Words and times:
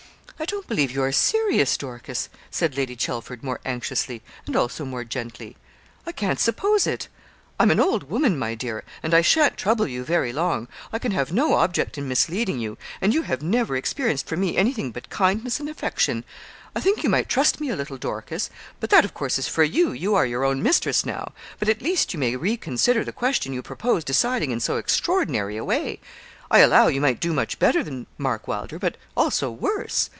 'I 0.39 0.45
don't 0.45 0.67
believe 0.67 0.89
you 0.91 1.03
are 1.03 1.11
serious, 1.11 1.77
Dorcas,' 1.77 2.27
said 2.49 2.75
Lady 2.75 2.95
Chelford, 2.95 3.43
more 3.43 3.59
anxiously, 3.63 4.23
and 4.47 4.55
also 4.55 4.83
more 4.83 5.03
gently. 5.03 5.55
'I 6.07 6.13
can't 6.13 6.39
suppose 6.39 6.87
it. 6.87 7.09
I'm 7.59 7.69
an 7.69 7.79
old 7.79 8.09
woman, 8.09 8.39
my 8.39 8.55
dear, 8.55 8.83
and 9.03 9.13
I 9.13 9.21
sha'n't 9.21 9.55
trouble 9.55 9.85
you 9.85 10.03
very 10.03 10.33
long. 10.33 10.67
I 10.91 10.97
can 10.97 11.11
have 11.11 11.31
no 11.31 11.53
object 11.53 11.95
in 11.95 12.07
misleading 12.07 12.57
you, 12.57 12.79
and 13.01 13.13
you 13.13 13.21
have 13.21 13.43
never 13.43 13.75
experienced 13.75 14.25
from 14.25 14.39
me 14.39 14.57
anything 14.57 14.89
but 14.89 15.11
kindness 15.11 15.59
and 15.59 15.69
affection. 15.69 16.23
I 16.75 16.79
think 16.79 17.03
you 17.03 17.09
might 17.09 17.29
trust 17.29 17.61
me 17.61 17.69
a 17.69 17.75
little, 17.75 17.97
Dorcas 17.99 18.49
but 18.79 18.89
that, 18.89 19.05
of 19.05 19.13
course, 19.13 19.37
is 19.37 19.47
for 19.47 19.63
you, 19.63 19.91
you 19.91 20.15
are 20.15 20.25
your 20.25 20.43
own 20.43 20.63
mistress 20.63 21.05
now 21.05 21.33
but, 21.59 21.69
at 21.69 21.83
least, 21.83 22.13
you 22.15 22.19
may 22.19 22.35
reconsider 22.35 23.03
the 23.05 23.11
question 23.13 23.53
you 23.53 23.61
propose 23.61 24.03
deciding 24.03 24.49
in 24.49 24.59
so 24.59 24.77
extraordinary 24.77 25.55
a 25.55 25.63
way. 25.63 25.99
I 26.49 26.59
allow 26.61 26.87
you 26.87 26.99
might 26.99 27.19
do 27.19 27.31
much 27.31 27.59
better 27.59 27.83
than 27.83 28.07
Mark 28.17 28.47
Wylder, 28.47 28.79
but 28.79 28.97
also 29.15 29.51
worse. 29.51 30.09